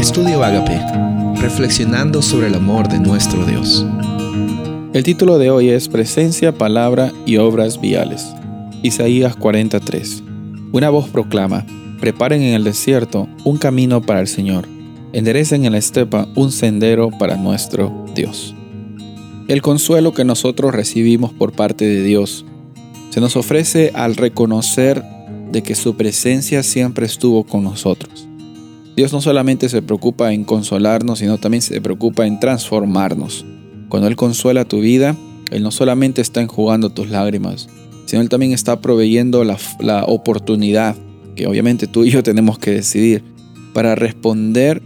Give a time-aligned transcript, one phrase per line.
[0.00, 0.80] Estudio Agape,
[1.42, 3.84] reflexionando sobre el amor de nuestro Dios.
[4.94, 8.26] El título de hoy es Presencia, Palabra y Obras Viales.
[8.82, 10.22] Isaías 43.
[10.72, 11.66] Una voz proclama,
[12.00, 14.66] preparen en el desierto un camino para el Señor,
[15.12, 18.54] enderecen en la estepa un sendero para nuestro Dios.
[19.48, 22.46] El consuelo que nosotros recibimos por parte de Dios
[23.10, 25.04] se nos ofrece al reconocer
[25.52, 28.29] de que su presencia siempre estuvo con nosotros.
[28.96, 33.44] Dios no solamente se preocupa en consolarnos, sino también se preocupa en transformarnos.
[33.88, 35.16] Cuando Él consuela tu vida,
[35.50, 37.68] Él no solamente está enjugando tus lágrimas,
[38.06, 40.96] sino Él también está proveyendo la, la oportunidad,
[41.36, 43.22] que obviamente tú y yo tenemos que decidir,
[43.72, 44.82] para responder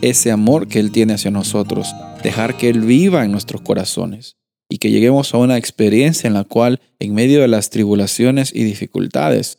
[0.00, 4.36] ese amor que Él tiene hacia nosotros, dejar que Él viva en nuestros corazones
[4.68, 8.64] y que lleguemos a una experiencia en la cual, en medio de las tribulaciones y
[8.64, 9.58] dificultades,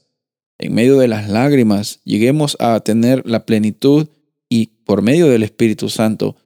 [0.63, 4.07] en medio de las lágrimas, lleguemos a tener la plenitud
[4.47, 6.37] y por medio del Espíritu Santo,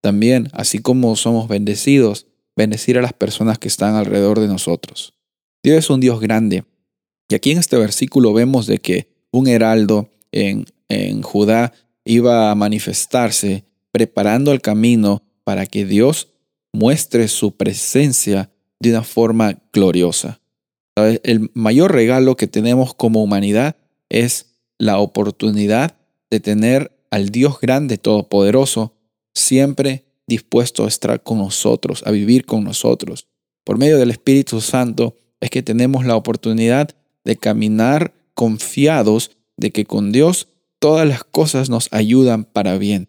[0.00, 5.14] también, así como somos bendecidos, bendecir a las personas que están alrededor de nosotros.
[5.62, 6.64] Dios es un Dios grande.
[7.28, 11.72] Y aquí en este versículo vemos de que un heraldo en, en Judá
[12.04, 16.28] iba a manifestarse preparando el camino para que Dios
[16.72, 18.50] muestre su presencia
[18.80, 20.40] de una forma gloriosa.
[20.96, 23.76] El mayor regalo que tenemos como humanidad
[24.08, 25.96] es la oportunidad
[26.30, 28.94] de tener al Dios grande, todopoderoso,
[29.34, 33.28] siempre dispuesto a estar con nosotros, a vivir con nosotros.
[33.62, 36.90] Por medio del Espíritu Santo es que tenemos la oportunidad
[37.24, 43.08] de caminar confiados de que con Dios todas las cosas nos ayudan para bien.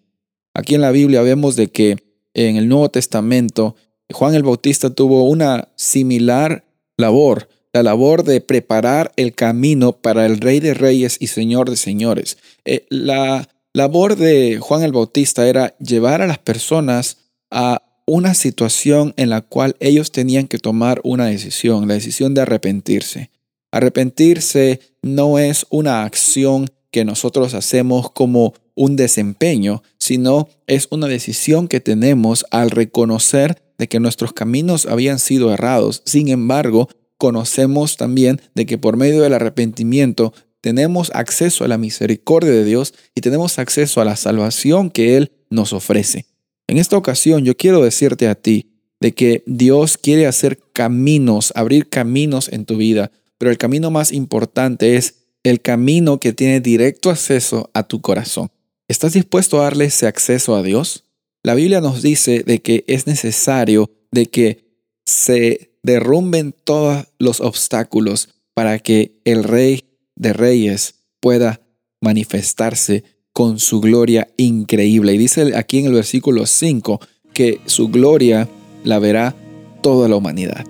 [0.54, 1.98] Aquí en la Biblia vemos de que
[2.34, 3.76] en el Nuevo Testamento
[4.12, 6.66] Juan el Bautista tuvo una similar
[6.98, 11.78] labor la labor de preparar el camino para el Rey de Reyes y Señor de
[11.78, 12.38] Señores.
[12.66, 17.18] Eh, la labor de Juan el Bautista era llevar a las personas
[17.52, 22.42] a una situación en la cual ellos tenían que tomar una decisión, la decisión de
[22.42, 23.30] arrepentirse.
[23.72, 31.68] Arrepentirse no es una acción que nosotros hacemos como un desempeño, sino es una decisión
[31.68, 36.02] que tenemos al reconocer de que nuestros caminos habían sido errados.
[36.06, 42.52] Sin embargo, conocemos también de que por medio del arrepentimiento tenemos acceso a la misericordia
[42.52, 46.26] de Dios y tenemos acceso a la salvación que Él nos ofrece.
[46.68, 51.90] En esta ocasión yo quiero decirte a ti de que Dios quiere hacer caminos, abrir
[51.90, 57.10] caminos en tu vida, pero el camino más importante es el camino que tiene directo
[57.10, 58.50] acceso a tu corazón.
[58.88, 61.06] ¿Estás dispuesto a darle ese acceso a Dios?
[61.44, 64.66] La Biblia nos dice de que es necesario de que
[65.06, 71.62] se derrumben todos los obstáculos para que el Rey de Reyes pueda
[72.02, 75.14] manifestarse con su gloria increíble.
[75.14, 77.00] Y dice aquí en el versículo 5
[77.34, 78.50] que su gloria
[78.84, 79.34] la verá
[79.82, 80.66] toda la humanidad.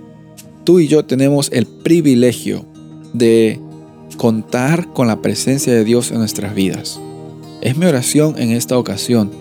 [0.63, 2.65] Tú y yo tenemos el privilegio
[3.13, 3.59] de
[4.17, 6.99] contar con la presencia de Dios en nuestras vidas.
[7.61, 9.31] Es mi oración en esta ocasión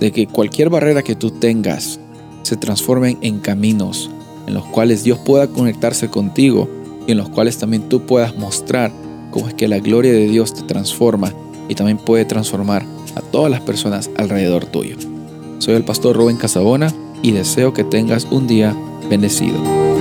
[0.00, 2.00] de que cualquier barrera que tú tengas
[2.42, 4.08] se transformen en caminos,
[4.46, 6.68] en los cuales Dios pueda conectarse contigo
[7.06, 8.92] y en los cuales también tú puedas mostrar
[9.30, 11.32] cómo es que la gloria de Dios te transforma
[11.68, 14.96] y también puede transformar a todas las personas alrededor tuyo.
[15.58, 16.92] Soy el pastor Rubén Casabona
[17.22, 18.76] y deseo que tengas un día
[19.08, 19.95] bendecido.